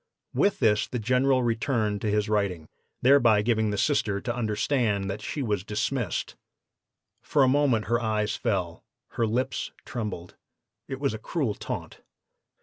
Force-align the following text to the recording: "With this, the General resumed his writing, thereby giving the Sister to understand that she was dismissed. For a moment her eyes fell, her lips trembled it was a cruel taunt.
"With 0.33 0.57
this, 0.57 0.87
the 0.87 0.97
General 0.97 1.43
resumed 1.43 2.01
his 2.01 2.27
writing, 2.27 2.67
thereby 3.03 3.43
giving 3.43 3.69
the 3.69 3.77
Sister 3.77 4.19
to 4.19 4.35
understand 4.35 5.11
that 5.11 5.21
she 5.21 5.43
was 5.43 5.63
dismissed. 5.63 6.35
For 7.21 7.43
a 7.43 7.47
moment 7.47 7.85
her 7.85 7.99
eyes 8.01 8.35
fell, 8.35 8.83
her 9.09 9.27
lips 9.27 9.69
trembled 9.85 10.37
it 10.87 10.99
was 10.99 11.13
a 11.13 11.19
cruel 11.19 11.53
taunt. 11.53 12.01